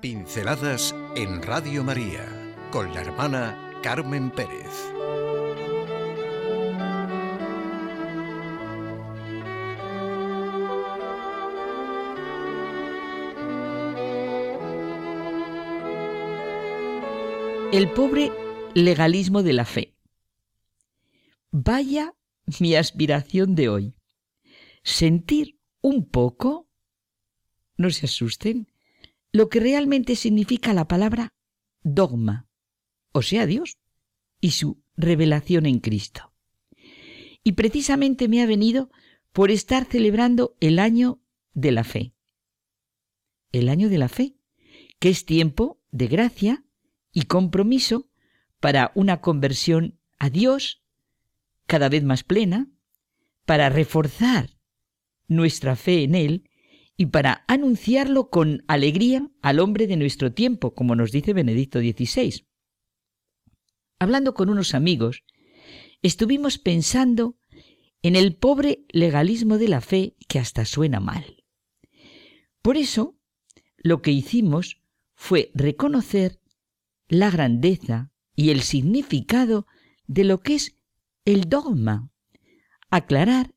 Pinceladas 0.00 0.94
en 1.14 1.42
Radio 1.42 1.84
María 1.84 2.26
con 2.70 2.94
la 2.94 3.02
hermana 3.02 3.70
Carmen 3.82 4.30
Pérez. 4.30 4.94
El 17.74 17.90
pobre 17.90 18.32
legalismo 18.72 19.42
de 19.42 19.52
la 19.52 19.66
fe. 19.66 19.94
Vaya 21.50 22.14
mi 22.58 22.74
aspiración 22.74 23.54
de 23.54 23.68
hoy. 23.68 23.94
Sentir 24.82 25.60
un 25.82 26.08
poco, 26.08 26.70
no 27.76 27.90
se 27.90 28.06
asusten, 28.06 28.69
lo 29.32 29.48
que 29.48 29.60
realmente 29.60 30.16
significa 30.16 30.72
la 30.72 30.88
palabra 30.88 31.32
dogma, 31.82 32.48
o 33.12 33.22
sea, 33.22 33.46
Dios 33.46 33.78
y 34.40 34.52
su 34.52 34.82
revelación 34.96 35.66
en 35.66 35.80
Cristo. 35.80 36.32
Y 37.42 37.52
precisamente 37.52 38.28
me 38.28 38.42
ha 38.42 38.46
venido 38.46 38.90
por 39.32 39.50
estar 39.50 39.84
celebrando 39.84 40.56
el 40.60 40.78
año 40.78 41.20
de 41.54 41.72
la 41.72 41.84
fe. 41.84 42.12
El 43.52 43.68
año 43.68 43.88
de 43.88 43.98
la 43.98 44.08
fe, 44.08 44.36
que 44.98 45.08
es 45.08 45.24
tiempo 45.24 45.80
de 45.90 46.06
gracia 46.06 46.64
y 47.12 47.22
compromiso 47.22 48.08
para 48.60 48.92
una 48.94 49.20
conversión 49.20 49.98
a 50.18 50.28
Dios 50.28 50.82
cada 51.66 51.88
vez 51.88 52.04
más 52.04 52.24
plena, 52.24 52.68
para 53.46 53.68
reforzar 53.68 54.50
nuestra 55.28 55.76
fe 55.76 56.02
en 56.02 56.14
Él 56.14 56.49
y 57.00 57.06
para 57.06 57.46
anunciarlo 57.48 58.28
con 58.28 58.62
alegría 58.68 59.26
al 59.40 59.60
hombre 59.60 59.86
de 59.86 59.96
nuestro 59.96 60.34
tiempo, 60.34 60.74
como 60.74 60.94
nos 60.94 61.10
dice 61.12 61.32
Benedicto 61.32 61.78
XVI. 61.78 62.46
Hablando 63.98 64.34
con 64.34 64.50
unos 64.50 64.74
amigos, 64.74 65.24
estuvimos 66.02 66.58
pensando 66.58 67.38
en 68.02 68.16
el 68.16 68.36
pobre 68.36 68.84
legalismo 68.90 69.56
de 69.56 69.68
la 69.68 69.80
fe 69.80 70.14
que 70.28 70.38
hasta 70.38 70.66
suena 70.66 71.00
mal. 71.00 71.42
Por 72.60 72.76
eso, 72.76 73.18
lo 73.78 74.02
que 74.02 74.10
hicimos 74.10 74.82
fue 75.14 75.50
reconocer 75.54 76.38
la 77.08 77.30
grandeza 77.30 78.12
y 78.36 78.50
el 78.50 78.60
significado 78.60 79.66
de 80.06 80.24
lo 80.24 80.40
que 80.42 80.56
es 80.56 80.76
el 81.24 81.48
dogma, 81.48 82.10
aclarar 82.90 83.54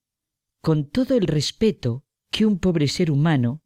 con 0.61 0.89
todo 0.89 1.17
el 1.17 1.27
respeto 1.27 2.05
que 2.33 2.47
un 2.47 2.57
pobre 2.57 2.87
ser 2.87 3.11
humano, 3.11 3.61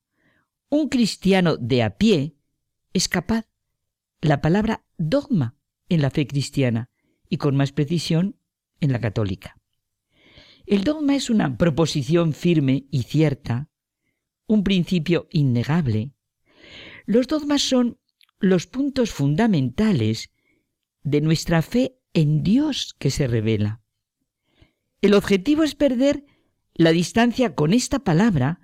un 0.70 0.90
cristiano 0.90 1.56
de 1.56 1.84
a 1.84 1.98
pie, 1.98 2.36
es 2.92 3.08
capaz. 3.08 3.48
La 4.20 4.42
palabra 4.42 4.84
dogma 4.98 5.56
en 5.88 6.02
la 6.02 6.10
fe 6.10 6.28
cristiana 6.28 6.90
y 7.30 7.38
con 7.38 7.56
más 7.56 7.72
precisión 7.72 8.36
en 8.82 8.92
la 8.92 9.00
católica. 9.00 9.58
El 10.66 10.84
dogma 10.84 11.16
es 11.16 11.30
una 11.30 11.58
proposición 11.58 12.34
firme 12.34 12.88
y 12.92 13.04
cierta, 13.04 13.70
un 14.48 14.66
principio 14.66 15.30
innegable. 15.32 16.12
Los 17.06 17.28
dogmas 17.28 17.62
son 17.62 17.98
los 18.40 18.68
puntos 18.68 19.12
fundamentales 19.12 20.30
de 21.04 21.22
nuestra 21.22 21.62
fe 21.62 21.98
en 22.14 22.44
Dios 22.44 22.96
que 23.00 23.12
se 23.12 23.28
revela. 23.28 23.82
El 25.02 25.14
objetivo 25.14 25.64
es 25.64 25.74
perder 25.74 26.26
la 26.78 26.92
distancia 26.92 27.56
con 27.56 27.74
esta 27.74 28.00
palabra 28.00 28.62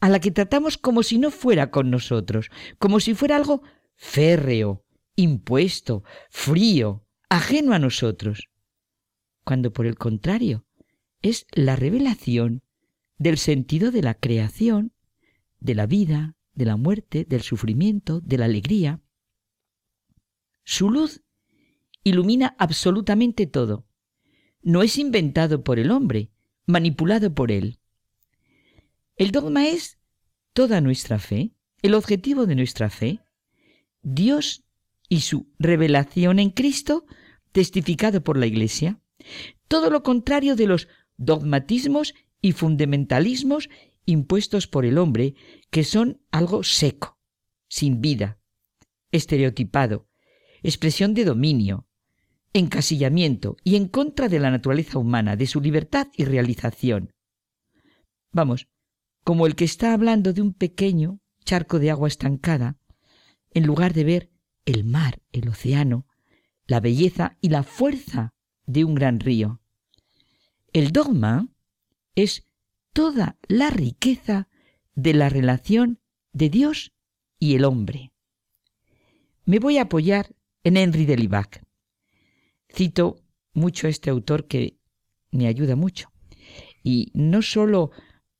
a 0.00 0.08
la 0.08 0.20
que 0.20 0.30
tratamos 0.30 0.76
como 0.76 1.02
si 1.02 1.18
no 1.18 1.30
fuera 1.30 1.70
con 1.70 1.90
nosotros, 1.90 2.50
como 2.78 3.00
si 3.00 3.14
fuera 3.14 3.36
algo 3.36 3.62
férreo, 3.94 4.84
impuesto, 5.14 6.04
frío, 6.28 7.06
ajeno 7.30 7.72
a 7.72 7.78
nosotros, 7.78 8.50
cuando 9.44 9.72
por 9.72 9.86
el 9.86 9.96
contrario 9.96 10.66
es 11.22 11.46
la 11.52 11.76
revelación 11.76 12.62
del 13.16 13.38
sentido 13.38 13.90
de 13.90 14.02
la 14.02 14.14
creación, 14.14 14.92
de 15.60 15.74
la 15.74 15.86
vida, 15.86 16.36
de 16.54 16.66
la 16.66 16.76
muerte, 16.76 17.24
del 17.24 17.42
sufrimiento, 17.42 18.20
de 18.20 18.38
la 18.38 18.44
alegría. 18.44 19.00
Su 20.64 20.90
luz 20.90 21.22
ilumina 22.02 22.54
absolutamente 22.58 23.46
todo. 23.46 23.86
No 24.62 24.82
es 24.82 24.98
inventado 24.98 25.64
por 25.64 25.78
el 25.78 25.90
hombre, 25.90 26.30
manipulado 26.66 27.34
por 27.34 27.50
él. 27.50 27.78
El 29.16 29.30
dogma 29.30 29.68
es 29.68 29.98
toda 30.52 30.80
nuestra 30.80 31.18
fe, 31.18 31.52
el 31.82 31.94
objetivo 31.94 32.46
de 32.46 32.54
nuestra 32.54 32.90
fe, 32.90 33.20
Dios 34.02 34.64
y 35.08 35.20
su 35.20 35.48
revelación 35.58 36.38
en 36.38 36.50
Cristo, 36.50 37.06
testificado 37.52 38.22
por 38.22 38.36
la 38.36 38.46
Iglesia, 38.46 39.00
todo 39.68 39.90
lo 39.90 40.02
contrario 40.02 40.56
de 40.56 40.66
los 40.66 40.88
dogmatismos 41.16 42.14
y 42.40 42.52
fundamentalismos 42.52 43.68
impuestos 44.04 44.66
por 44.66 44.84
el 44.84 44.98
hombre, 44.98 45.34
que 45.70 45.84
son 45.84 46.20
algo 46.30 46.62
seco, 46.62 47.18
sin 47.68 48.00
vida, 48.00 48.38
estereotipado, 49.10 50.08
expresión 50.62 51.14
de 51.14 51.24
dominio, 51.24 51.86
encasillamiento 52.58 53.56
y 53.62 53.76
en 53.76 53.88
contra 53.88 54.28
de 54.28 54.38
la 54.38 54.50
naturaleza 54.50 54.98
humana, 54.98 55.36
de 55.36 55.46
su 55.46 55.60
libertad 55.60 56.08
y 56.16 56.24
realización. 56.24 57.12
Vamos, 58.32 58.68
como 59.24 59.46
el 59.46 59.54
que 59.54 59.64
está 59.64 59.92
hablando 59.92 60.32
de 60.32 60.42
un 60.42 60.52
pequeño 60.52 61.20
charco 61.44 61.78
de 61.78 61.90
agua 61.90 62.08
estancada, 62.08 62.78
en 63.50 63.66
lugar 63.66 63.94
de 63.94 64.04
ver 64.04 64.30
el 64.64 64.84
mar, 64.84 65.22
el 65.32 65.48
océano, 65.48 66.06
la 66.66 66.80
belleza 66.80 67.36
y 67.40 67.48
la 67.48 67.62
fuerza 67.62 68.34
de 68.66 68.84
un 68.84 68.94
gran 68.94 69.20
río. 69.20 69.60
El 70.72 70.92
dogma 70.92 71.48
es 72.14 72.46
toda 72.92 73.38
la 73.48 73.70
riqueza 73.70 74.48
de 74.94 75.14
la 75.14 75.28
relación 75.28 76.00
de 76.32 76.50
Dios 76.50 76.92
y 77.38 77.54
el 77.54 77.64
hombre. 77.64 78.12
Me 79.44 79.58
voy 79.58 79.78
a 79.78 79.82
apoyar 79.82 80.34
en 80.64 80.76
Henry 80.76 81.06
de. 81.06 81.65
Cito 82.72 83.16
mucho 83.52 83.86
a 83.86 83.90
este 83.90 84.10
autor 84.10 84.46
que 84.46 84.78
me 85.30 85.46
ayuda 85.46 85.76
mucho. 85.76 86.12
Y 86.82 87.10
no 87.14 87.42
solo 87.42 87.90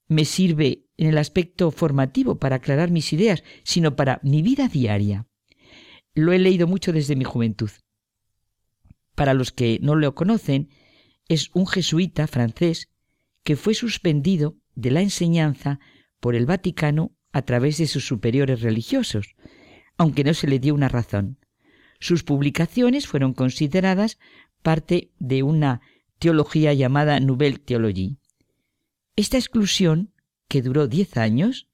me 0.09 0.25
sirve 0.25 0.85
en 0.97 1.09
el 1.09 1.19
aspecto 1.19 1.71
formativo 1.71 2.39
para 2.39 2.57
aclarar 2.57 2.91
mis 2.91 3.13
ideas, 3.13 3.43
sino 3.65 3.97
para 3.97 4.21
mi 4.23 4.43
vida 4.43 4.69
diaria. 4.69 5.27
Lo 6.15 6.33
he 6.33 6.39
leído 6.39 6.67
mucho 6.67 6.93
desde 6.93 7.17
mi 7.17 7.25
juventud. 7.25 7.71
Para 9.15 9.35
los 9.35 9.53
que 9.53 9.79
no 9.83 9.95
lo 9.95 10.15
conocen, 10.15 10.71
es 11.29 11.51
un 11.55 11.67
jesuita 11.67 12.27
francés 12.27 12.91
que 13.43 13.57
fue 13.57 13.75
suspendido 13.75 14.57
de 14.75 14.91
la 14.91 15.01
enseñanza 15.01 15.81
por 16.21 16.35
el 16.35 16.47
Vaticano 16.47 17.17
a 17.33 17.43
través 17.43 17.79
de 17.79 17.87
sus 17.87 18.07
superiores 18.07 18.61
religiosos, 18.61 19.37
aunque 19.97 20.25
no 20.25 20.35
se 20.35 20.47
le 20.47 20.59
dio 20.59 20.75
una 20.75 20.89
razón. 20.89 21.39
Sus 21.99 22.23
publicaciones 22.23 23.07
fueron 23.07 23.33
consideradas 23.33 24.19
parte 24.63 25.11
de 25.19 25.43
una 25.43 25.81
teología 26.19 26.73
llamada 26.73 27.21
Nouvelle 27.21 27.59
Theologie. 27.59 28.17
Esta 29.17 29.39
exclusión, 29.39 30.13
que 30.49 30.63
duró 30.63 30.89
diez 30.89 31.17
años, 31.17 31.69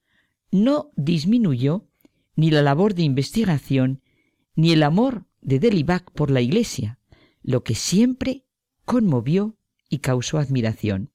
no 0.51 0.91
disminuyó 0.97 1.89
ni 2.37 2.51
la 2.51 2.63
labor 2.63 2.95
de 2.95 3.03
investigación 3.03 4.03
ni 4.55 4.73
el 4.73 4.83
amor 4.83 5.27
de 5.41 5.59
Delibac 5.59 6.11
por 6.13 6.31
la 6.31 6.41
Iglesia, 6.41 6.99
lo 7.43 7.65
que 7.65 7.75
siempre 7.75 8.45
conmovió 8.85 9.57
y 9.89 9.99
causó 9.99 10.39
admiración. 10.39 11.11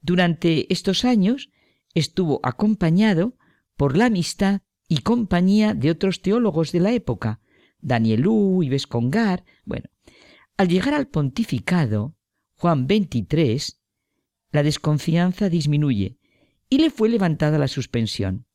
Durante 0.00 0.72
estos 0.72 1.04
años 1.04 1.50
estuvo 1.94 2.40
acompañado 2.42 3.36
por 3.76 3.96
la 3.96 4.06
amistad 4.06 4.62
y 4.88 4.98
compañía 4.98 5.74
de 5.74 5.90
otros 5.90 6.22
teólogos 6.22 6.72
de 6.72 6.80
la 6.80 6.92
época, 6.92 7.40
Danielú, 7.86 8.64
Ives 8.64 8.88
Congar. 8.88 9.44
Bueno, 9.64 9.88
al 10.56 10.68
llegar 10.68 10.92
al 10.92 11.06
pontificado, 11.06 12.16
Juan 12.56 12.86
XXIII, 12.86 13.78
la 14.50 14.64
desconfianza 14.64 15.48
disminuye 15.48 16.18
y 16.68 16.78
le 16.78 16.90
fue 16.90 17.08
levantada 17.08 17.58
la 17.58 17.68
suspensión. 17.68 18.46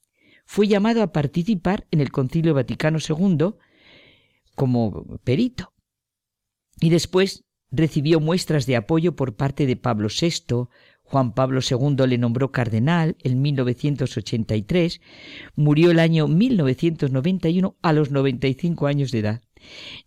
Fue 0.46 0.68
llamado 0.68 1.02
a 1.02 1.14
participar 1.14 1.88
en 1.92 2.02
el 2.02 2.12
Concilio 2.12 2.54
Vaticano 2.54 3.00
II 3.00 3.56
como 4.56 5.18
perito. 5.24 5.74
Y 6.82 6.90
después 6.90 7.46
recibió 7.72 8.20
muestras 8.20 8.66
de 8.66 8.76
apoyo 8.76 9.16
por 9.16 9.38
parte 9.38 9.66
de 9.66 9.78
Pablo 9.78 10.10
VI, 10.10 10.68
Juan 11.12 11.34
Pablo 11.34 11.60
II 11.60 12.08
le 12.08 12.18
nombró 12.18 12.54
cardenal 12.54 13.18
en 13.20 13.42
1983, 13.42 15.02
murió 15.56 15.92
el 15.92 16.00
año 16.00 16.30
1991 16.30 17.76
a 17.82 17.92
los 17.92 18.12
95 18.12 18.88
años 18.88 19.12
de 19.12 19.20
edad. 19.20 19.42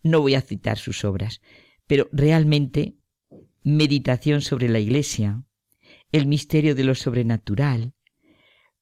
No 0.01 0.21
voy 0.21 0.33
a 0.33 0.41
citar 0.41 0.79
sus 0.79 1.05
obras, 1.05 1.41
pero 1.85 2.09
realmente 2.11 2.95
meditación 3.61 4.41
sobre 4.41 4.67
la 4.67 4.79
Iglesia, 4.79 5.43
el 6.11 6.25
misterio 6.25 6.73
de 6.73 6.85
lo 6.85 6.95
sobrenatural, 6.95 7.93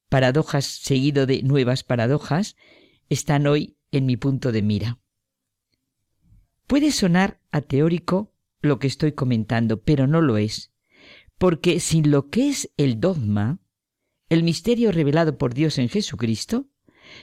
paradojas 0.07 0.63
seguido 0.63 1.25
de 1.25 1.43
nuevas 1.43 1.83
paradojas, 1.83 2.55
están 3.09 3.47
hoy 3.47 3.75
en 3.91 4.05
mi 4.05 4.15
punto 4.15 4.53
de 4.53 4.61
mira. 4.61 4.99
Puede 6.67 6.91
sonar 6.91 7.41
a 7.51 7.59
teórico 7.59 8.33
lo 8.61 8.79
que 8.79 8.87
estoy 8.87 9.11
comentando, 9.11 9.81
pero 9.81 10.07
no 10.07 10.21
lo 10.21 10.37
es, 10.37 10.72
porque 11.43 11.81
sin 11.81 12.09
lo 12.09 12.29
que 12.29 12.47
es 12.47 12.71
el 12.77 13.01
dogma, 13.01 13.59
el 14.29 14.43
misterio 14.43 14.93
revelado 14.93 15.37
por 15.37 15.53
Dios 15.53 15.77
en 15.77 15.89
Jesucristo, 15.89 16.69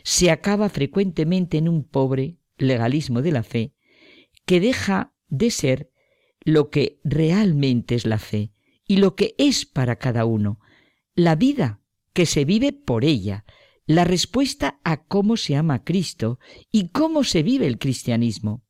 se 0.03 0.31
acaba 0.31 0.69
frecuentemente 0.69 1.57
en 1.57 1.71
un 1.71 1.85
pobre 1.85 2.37
legalismo 2.59 3.23
de 3.23 3.33
la 3.33 3.43
fe 3.43 3.73
que 4.45 4.61
deja 4.61 5.15
de 5.29 5.51
ser 5.51 5.91
lo 6.41 6.69
que 6.69 7.01
realmente 7.03 7.95
es 7.95 8.05
la 8.05 8.19
fe 8.19 8.53
y 8.87 8.99
lo 8.99 9.17
que 9.17 9.35
es 9.39 9.65
para 9.65 9.97
cada 9.97 10.27
uno, 10.27 10.61
la 11.15 11.35
vida 11.35 11.81
que 12.13 12.27
se 12.27 12.45
vive 12.45 12.75
por 12.75 13.07
ella, 13.07 13.47
la 13.87 14.05
respuesta 14.05 14.83
a 14.85 15.03
cómo 15.07 15.39
se 15.39 15.57
ama 15.57 15.77
a 15.77 15.85
Cristo 15.85 16.39
y 16.71 16.91
cómo 16.91 17.25
se 17.25 17.43
vive 17.43 17.67
el 17.67 17.79
cristianismo. 17.79 18.67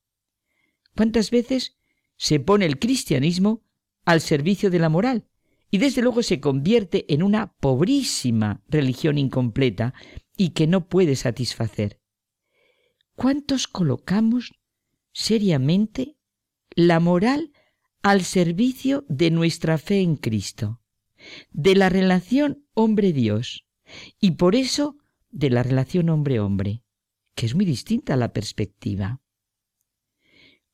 ¿Cuántas 0.94 1.32
veces 1.32 1.76
se 2.16 2.38
pone 2.38 2.66
el 2.66 2.78
cristianismo 2.78 3.64
al 4.04 4.20
servicio 4.20 4.70
de 4.70 4.78
la 4.78 4.88
moral? 4.88 5.26
Y 5.70 5.78
desde 5.78 6.02
luego 6.02 6.22
se 6.22 6.40
convierte 6.40 7.12
en 7.12 7.22
una 7.22 7.52
pobrísima 7.54 8.62
religión 8.68 9.18
incompleta 9.18 9.94
y 10.36 10.50
que 10.50 10.66
no 10.66 10.88
puede 10.88 11.16
satisfacer. 11.16 12.00
¿Cuántos 13.14 13.68
colocamos 13.68 14.52
seriamente 15.12 16.16
la 16.74 17.00
moral 17.00 17.52
al 18.02 18.22
servicio 18.22 19.04
de 19.08 19.30
nuestra 19.30 19.78
fe 19.78 20.00
en 20.00 20.16
Cristo, 20.16 20.80
de 21.50 21.74
la 21.76 21.88
relación 21.88 22.66
hombre-Dios 22.74 23.66
y 24.18 24.32
por 24.32 24.54
eso 24.54 24.96
de 25.30 25.50
la 25.50 25.62
relación 25.62 26.08
hombre-hombre, 26.08 26.82
que 27.34 27.46
es 27.46 27.54
muy 27.54 27.64
distinta 27.64 28.14
a 28.14 28.16
la 28.16 28.32
perspectiva? 28.32 29.20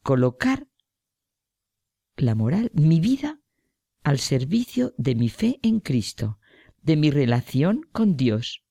Colocar 0.02 0.68
la 2.16 2.34
moral, 2.34 2.70
mi 2.72 3.00
vida, 3.00 3.40
al 4.06 4.20
servicio 4.20 4.94
de 4.98 5.16
mi 5.16 5.28
fe 5.28 5.58
en 5.62 5.80
Cristo, 5.80 6.38
de 6.80 6.94
mi 6.94 7.10
relación 7.10 7.80
con 7.90 8.16
Dios, 8.16 8.62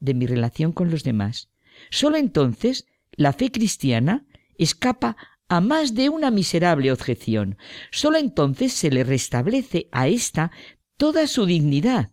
de 0.00 0.14
mi 0.14 0.26
relación 0.26 0.72
con 0.72 0.90
los 0.90 1.04
demás. 1.04 1.48
Solo 1.90 2.16
entonces 2.16 2.88
la 3.12 3.32
fe 3.32 3.52
cristiana 3.52 4.26
escapa 4.58 5.16
a 5.46 5.60
más 5.60 5.94
de 5.94 6.08
una 6.08 6.32
miserable 6.32 6.90
objeción. 6.90 7.56
Solo 7.92 8.18
entonces 8.18 8.72
se 8.72 8.90
le 8.90 9.04
restablece 9.04 9.88
a 9.92 10.08
ésta 10.08 10.50
toda 10.96 11.28
su 11.28 11.46
dignidad, 11.46 12.10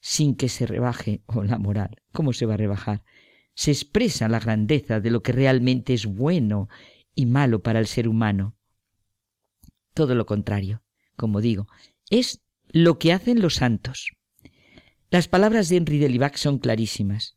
sin 0.00 0.36
que 0.36 0.48
se 0.48 0.64
rebaje 0.64 1.20
o 1.26 1.42
la 1.42 1.58
moral. 1.58 2.00
¿Cómo 2.12 2.32
se 2.32 2.46
va 2.46 2.54
a 2.54 2.56
rebajar? 2.56 3.04
Se 3.52 3.72
expresa 3.72 4.26
la 4.26 4.40
grandeza 4.40 5.00
de 5.00 5.10
lo 5.10 5.22
que 5.22 5.32
realmente 5.32 5.92
es 5.92 6.06
bueno 6.06 6.70
y 7.14 7.26
malo 7.26 7.62
para 7.62 7.78
el 7.78 7.86
ser 7.86 8.08
humano. 8.08 8.56
Todo 9.92 10.14
lo 10.14 10.24
contrario, 10.24 10.82
como 11.14 11.42
digo, 11.42 11.66
es 12.10 12.40
lo 12.68 12.98
que 12.98 13.12
hacen 13.12 13.40
los 13.40 13.54
santos. 13.54 14.12
Las 15.10 15.28
palabras 15.28 15.68
de 15.68 15.76
Henry 15.76 15.98
de 15.98 16.08
Libac 16.08 16.36
son 16.36 16.58
clarísimas. 16.58 17.36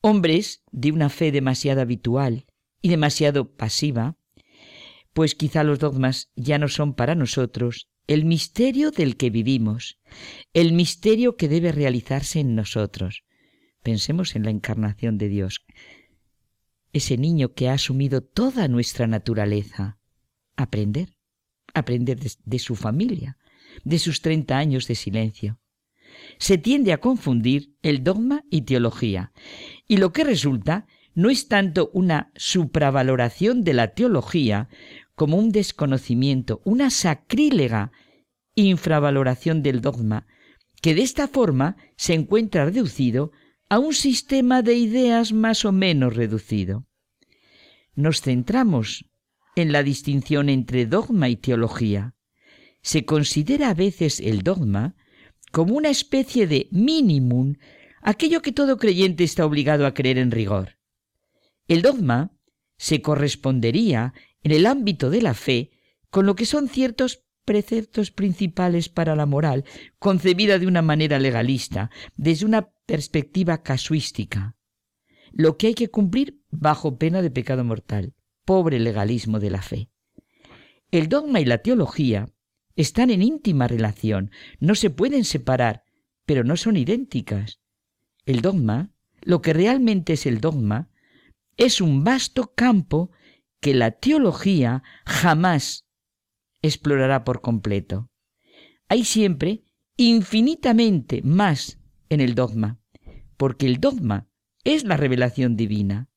Hombres 0.00 0.62
de 0.72 0.90
una 0.90 1.08
fe 1.08 1.30
demasiado 1.30 1.80
habitual 1.80 2.46
y 2.80 2.88
demasiado 2.88 3.52
pasiva, 3.54 4.16
pues 5.12 5.34
quizá 5.34 5.62
los 5.62 5.78
dogmas 5.78 6.30
ya 6.34 6.58
no 6.58 6.68
son 6.68 6.94
para 6.94 7.14
nosotros 7.14 7.88
el 8.08 8.24
misterio 8.24 8.90
del 8.90 9.16
que 9.16 9.30
vivimos, 9.30 9.98
el 10.52 10.72
misterio 10.72 11.36
que 11.36 11.48
debe 11.48 11.70
realizarse 11.70 12.40
en 12.40 12.54
nosotros. 12.54 13.22
Pensemos 13.82 14.34
en 14.34 14.42
la 14.44 14.50
encarnación 14.50 15.18
de 15.18 15.28
Dios, 15.28 15.64
ese 16.92 17.16
niño 17.16 17.54
que 17.54 17.68
ha 17.68 17.74
asumido 17.74 18.22
toda 18.22 18.68
nuestra 18.68 19.06
naturaleza. 19.06 19.98
Aprender, 20.56 21.16
aprender 21.74 22.18
de, 22.18 22.32
de 22.44 22.58
su 22.58 22.74
familia, 22.74 23.38
de 23.84 23.98
sus 23.98 24.20
treinta 24.20 24.58
años 24.58 24.86
de 24.86 24.94
silencio 24.94 25.58
se 26.38 26.58
tiende 26.58 26.92
a 26.92 26.98
confundir 26.98 27.74
el 27.82 28.04
dogma 28.04 28.44
y 28.50 28.62
teología, 28.62 29.32
y 29.86 29.98
lo 29.98 30.12
que 30.12 30.24
resulta 30.24 30.86
no 31.14 31.30
es 31.30 31.48
tanto 31.48 31.90
una 31.92 32.32
supravaloración 32.36 33.64
de 33.64 33.74
la 33.74 33.88
teología 33.94 34.68
como 35.14 35.36
un 35.36 35.52
desconocimiento, 35.52 36.60
una 36.64 36.90
sacrílega 36.90 37.92
infravaloración 38.54 39.62
del 39.62 39.80
dogma, 39.80 40.26
que 40.80 40.94
de 40.94 41.02
esta 41.02 41.28
forma 41.28 41.76
se 41.96 42.14
encuentra 42.14 42.64
reducido 42.64 43.30
a 43.68 43.78
un 43.78 43.94
sistema 43.94 44.62
de 44.62 44.74
ideas 44.74 45.32
más 45.32 45.64
o 45.64 45.72
menos 45.72 46.16
reducido. 46.16 46.86
Nos 47.94 48.20
centramos 48.20 49.06
en 49.54 49.70
la 49.70 49.82
distinción 49.82 50.48
entre 50.48 50.86
dogma 50.86 51.28
y 51.28 51.36
teología. 51.36 52.14
Se 52.82 53.04
considera 53.04 53.70
a 53.70 53.74
veces 53.74 54.20
el 54.20 54.42
dogma 54.42 54.96
como 55.52 55.74
una 55.74 55.90
especie 55.90 56.46
de 56.46 56.68
minimum, 56.72 57.54
aquello 58.00 58.42
que 58.42 58.52
todo 58.52 58.78
creyente 58.78 59.24
está 59.24 59.46
obligado 59.46 59.86
a 59.86 59.94
creer 59.94 60.18
en 60.18 60.30
rigor. 60.30 60.78
El 61.68 61.82
dogma 61.82 62.32
se 62.76 63.00
correspondería 63.00 64.14
en 64.42 64.52
el 64.52 64.66
ámbito 64.66 65.10
de 65.10 65.22
la 65.22 65.34
fe 65.34 65.70
con 66.10 66.26
lo 66.26 66.34
que 66.34 66.46
son 66.46 66.68
ciertos 66.68 67.24
preceptos 67.44 68.10
principales 68.10 68.88
para 68.88 69.16
la 69.16 69.26
moral, 69.26 69.64
concebida 69.98 70.58
de 70.58 70.66
una 70.66 70.82
manera 70.82 71.18
legalista, 71.18 71.90
desde 72.16 72.46
una 72.46 72.70
perspectiva 72.86 73.62
casuística. 73.62 74.56
Lo 75.32 75.56
que 75.56 75.68
hay 75.68 75.74
que 75.74 75.88
cumplir 75.88 76.42
bajo 76.50 76.98
pena 76.98 77.22
de 77.22 77.30
pecado 77.30 77.64
mortal. 77.64 78.14
Pobre 78.44 78.78
legalismo 78.78 79.38
de 79.38 79.50
la 79.50 79.62
fe. 79.62 79.88
El 80.90 81.08
dogma 81.08 81.40
y 81.40 81.44
la 81.44 81.58
teología 81.58 82.28
están 82.76 83.10
en 83.10 83.22
íntima 83.22 83.68
relación, 83.68 84.30
no 84.60 84.74
se 84.74 84.90
pueden 84.90 85.24
separar, 85.24 85.84
pero 86.24 86.44
no 86.44 86.56
son 86.56 86.76
idénticas. 86.76 87.60
El 88.24 88.40
dogma, 88.40 88.90
lo 89.20 89.42
que 89.42 89.52
realmente 89.52 90.14
es 90.14 90.26
el 90.26 90.40
dogma, 90.40 90.90
es 91.56 91.80
un 91.80 92.04
vasto 92.04 92.52
campo 92.54 93.10
que 93.60 93.74
la 93.74 93.92
teología 93.92 94.82
jamás 95.04 95.86
explorará 96.62 97.24
por 97.24 97.40
completo. 97.40 98.10
Hay 98.88 99.04
siempre 99.04 99.64
infinitamente 99.96 101.22
más 101.22 101.78
en 102.08 102.20
el 102.20 102.34
dogma, 102.34 102.80
porque 103.36 103.66
el 103.66 103.80
dogma 103.80 104.28
es 104.64 104.84
la 104.84 104.96
revelación 104.96 105.56
divina. 105.56 106.08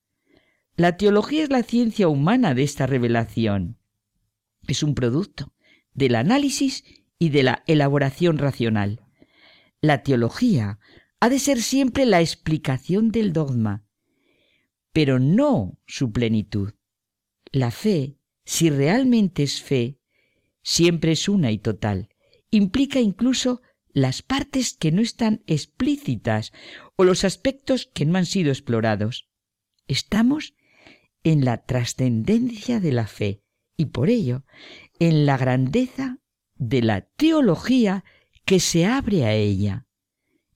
La 0.76 0.98
teología 0.98 1.44
es 1.44 1.50
la 1.50 1.64
ciencia 1.64 2.08
humana 2.08 2.54
de 2.54 2.64
esta 2.64 2.86
revelación. 2.86 3.78
Es 4.68 4.84
un 4.84 4.94
producto 4.94 5.55
del 5.96 6.16
análisis 6.16 6.84
y 7.18 7.30
de 7.30 7.44
la 7.44 7.64
elaboración 7.66 8.38
racional. 8.38 9.02
La 9.82 10.04
teología 10.04 10.80
ha 11.20 11.30
de 11.30 11.40
ser 11.40 11.62
siempre 11.62 12.06
la 12.06 12.22
explicación 12.22 13.12
del 13.12 13.34
dogma, 13.34 13.86
pero 14.94 15.20
no 15.20 15.80
su 15.88 16.12
plenitud. 16.12 16.74
La 17.52 17.72
fe, 17.72 18.18
si 18.44 18.70
realmente 18.70 19.44
es 19.44 19.62
fe, 19.62 20.00
siempre 20.62 21.14
es 21.14 21.28
una 21.30 21.52
y 21.52 21.58
total. 21.58 22.10
Implica 22.52 23.00
incluso 23.00 23.62
las 23.94 24.22
partes 24.22 24.75
que 24.75 24.92
no 24.92 25.02
están 25.02 25.42
explícitas 25.48 26.52
o 26.98 27.06
los 27.06 27.24
aspectos 27.24 27.90
que 27.94 28.06
no 28.06 28.18
han 28.18 28.25
sido 28.25 28.52
explorados. 28.52 29.30
Estamos 29.88 30.54
en 31.24 31.46
la 31.46 31.64
trascendencia 31.66 32.80
de 32.80 32.92
la 32.92 33.08
fe 33.08 33.42
y 33.78 33.86
por 33.86 34.10
ello 34.10 34.44
en 35.00 35.25
la 35.25 35.38
grandeza 35.38 36.20
de 36.56 36.82
la 36.82 37.02
teología 37.02 38.04
que 38.46 38.60
se 38.60 38.86
abre 38.86 39.25
a 39.25 39.34
ella, 39.34 39.88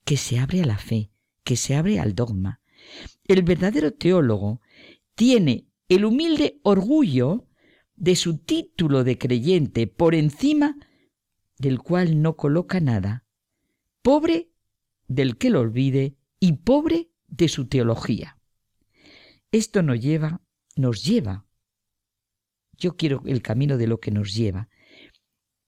que 0.06 0.18
se 0.18 0.40
abre 0.40 0.62
a 0.62 0.66
la 0.66 0.78
fe, 0.78 1.12
que 1.44 1.56
se 1.56 1.76
abre 1.76 2.00
al 2.00 2.16
dogma. 2.16 2.62
El 3.28 3.44
verdadero 3.44 3.94
teólogo 3.94 4.62
tiene 5.16 5.68
el 5.90 6.06
humilde 6.06 6.60
orgullo 6.64 7.48
de 7.96 8.16
su 8.16 8.38
título 8.38 9.04
de 9.04 9.18
creyente 9.18 9.88
por 9.88 10.16
encima 10.16 10.78
del 11.58 11.80
cual 11.80 12.22
no 12.22 12.38
coloca 12.38 12.80
nada, 12.80 13.26
pobre 14.02 14.52
del 15.08 15.38
que 15.38 15.50
lo 15.50 15.60
olvide 15.60 16.16
y 16.40 16.54
pobre 16.54 17.12
de 17.28 17.50
su 17.50 17.68
teología. 17.68 18.38
Esto 19.52 19.84
nos 19.84 20.00
lleva, 20.00 20.42
nos 20.76 21.04
lleva 21.04 21.46
yo 22.80 22.96
quiero 22.96 23.22
el 23.26 23.42
camino 23.42 23.78
de 23.78 23.88
lo 23.88 24.00
que 24.00 24.12
nos 24.12 24.34
lleva. 24.34 24.70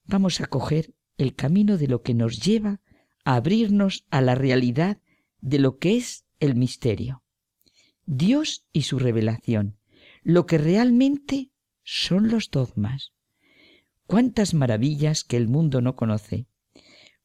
Vamos 0.06 0.42
a 0.42 0.48
coger 0.48 0.94
el 1.18 1.36
camino 1.36 1.78
de 1.78 1.88
lo 1.88 2.02
que 2.02 2.14
nos 2.14 2.40
lleva 2.40 2.82
a 3.24 3.36
abrirnos 3.36 4.06
a 4.10 4.22
la 4.22 4.36
realidad 4.36 5.00
de 5.42 5.60
lo 5.60 5.78
que 5.78 5.98
es 5.98 6.26
el 6.40 6.56
misterio. 6.56 7.24
Dios 8.06 8.66
y 8.74 8.84
su 8.84 8.98
revelación, 8.98 9.78
lo 10.24 10.46
que 10.46 10.58
realmente 10.58 11.52
son 11.84 12.30
los 12.30 12.50
dogmas. 12.50 13.14
Cuántas 14.08 14.54
maravillas 14.54 15.24
que 15.24 15.38
el 15.38 15.48
mundo 15.48 15.82
no 15.82 15.96
conoce. 15.96 16.48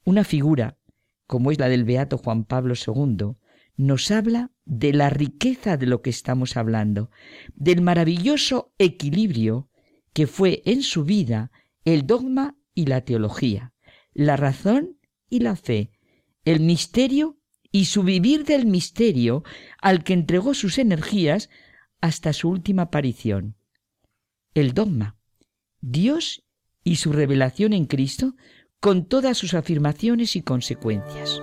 Una 0.04 0.24
figura, 0.24 0.78
como 1.26 1.50
es 1.50 1.58
la 1.58 1.68
del 1.68 1.84
Beato 1.84 2.18
Juan 2.18 2.44
Pablo 2.44 2.74
II, 2.74 3.36
nos 3.76 4.10
habla 4.10 4.52
de 4.64 4.92
la 4.92 5.10
riqueza 5.10 5.76
de 5.76 5.86
lo 5.86 6.02
que 6.02 6.10
estamos 6.10 6.56
hablando, 6.56 7.10
del 7.54 7.82
maravilloso 7.82 8.72
equilibrio 8.78 9.68
que 10.16 10.26
fue 10.26 10.62
en 10.64 10.82
su 10.82 11.04
vida 11.04 11.50
el 11.84 12.06
dogma 12.06 12.56
y 12.74 12.86
la 12.86 13.02
teología, 13.02 13.74
la 14.14 14.38
razón 14.38 14.98
y 15.28 15.40
la 15.40 15.56
fe, 15.56 15.90
el 16.46 16.60
misterio 16.60 17.36
y 17.70 17.84
su 17.84 18.02
vivir 18.02 18.46
del 18.46 18.64
misterio 18.64 19.44
al 19.78 20.04
que 20.04 20.14
entregó 20.14 20.54
sus 20.54 20.78
energías 20.78 21.50
hasta 22.00 22.32
su 22.32 22.48
última 22.48 22.84
aparición. 22.84 23.56
El 24.54 24.72
dogma, 24.72 25.18
Dios 25.82 26.44
y 26.82 26.96
su 26.96 27.12
revelación 27.12 27.74
en 27.74 27.84
Cristo 27.84 28.36
con 28.80 29.04
todas 29.04 29.36
sus 29.36 29.52
afirmaciones 29.52 30.34
y 30.34 30.40
consecuencias. 30.40 31.42